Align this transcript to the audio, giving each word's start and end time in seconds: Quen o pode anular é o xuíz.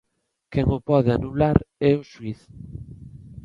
Quen 0.51 0.67
o 0.77 0.79
pode 0.89 1.09
anular 1.17 1.57
é 1.89 1.91
o 2.01 2.07
xuíz. 2.11 2.39